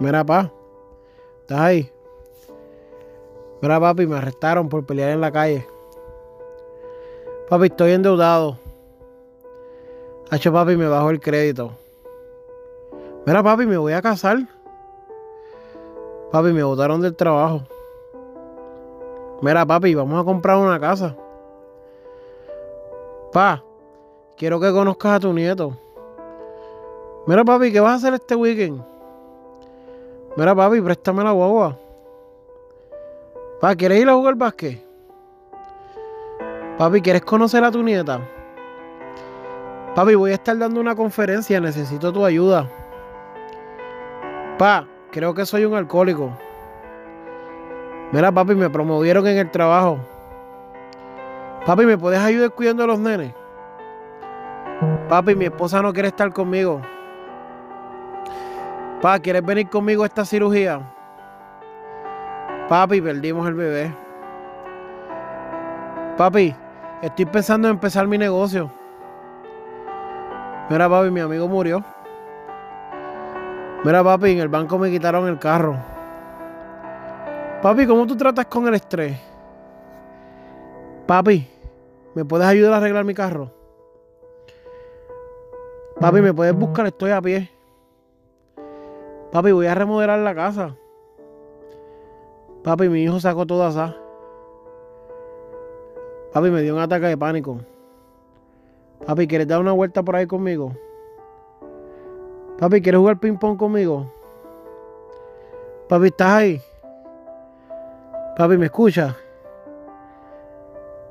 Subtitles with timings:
[0.00, 0.50] Mira, pa.
[1.42, 1.92] ¿Estás ahí?
[3.60, 5.66] Mira, papi, me arrestaron por pelear en la calle.
[7.50, 8.56] Papi, estoy endeudado.
[10.30, 11.72] Hacho, papi, me bajó el crédito.
[13.26, 14.38] Mira, papi, me voy a casar.
[16.32, 17.60] Papi, me botaron del trabajo.
[19.42, 21.14] Mira, papi, vamos a comprar una casa.
[23.34, 23.62] Pa,
[24.38, 25.76] quiero que conozcas a tu nieto.
[27.26, 28.89] Mira, papi, ¿qué vas a hacer este weekend?
[30.36, 31.76] Mira, papi, préstame la guagua.
[33.60, 34.84] Pa, ¿quieres ir a jugar básquet?
[36.78, 38.20] Papi, ¿quieres conocer a tu nieta?
[39.94, 42.66] Papi, voy a estar dando una conferencia, necesito tu ayuda.
[44.56, 46.30] Pa, creo que soy un alcohólico.
[48.12, 49.98] Mira, papi, me promovieron en el trabajo.
[51.66, 53.34] Papi, ¿me puedes ayudar cuidando a los nenes?
[55.08, 56.80] Papi, mi esposa no quiere estar conmigo.
[59.00, 60.80] Pa, ¿quieres venir conmigo a esta cirugía?
[62.68, 63.94] Papi, perdimos el bebé.
[66.18, 66.54] Papi,
[67.00, 68.70] estoy pensando en empezar mi negocio.
[70.68, 71.82] Mira, papi, mi amigo murió.
[73.84, 75.76] Mira, papi, en el banco me quitaron el carro.
[77.62, 79.18] Papi, ¿cómo tú tratas con el estrés?
[81.06, 81.48] Papi,
[82.14, 83.50] ¿me puedes ayudar a arreglar mi carro?
[85.98, 86.86] Papi, ¿me puedes buscar?
[86.86, 87.59] Estoy a pie.
[89.32, 90.74] Papi, voy a remodelar la casa.
[92.64, 93.96] Papi, mi hijo sacó toda esa.
[96.32, 97.60] Papi, me dio un ataque de pánico.
[99.06, 100.72] Papi, ¿quieres dar una vuelta por ahí conmigo?
[102.58, 104.12] Papi, ¿quieres jugar ping pong conmigo?
[105.88, 106.60] Papi, ¿estás ahí?
[108.36, 109.14] Papi, ¿me escuchas?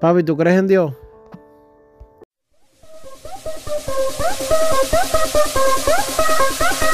[0.00, 0.92] Papi, ¿tú crees en Dios?